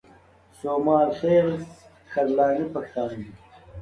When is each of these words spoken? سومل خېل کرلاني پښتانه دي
سومل 0.59 1.09
خېل 1.19 1.49
کرلاني 2.11 2.65
پښتانه 2.73 3.13
دي 3.21 3.31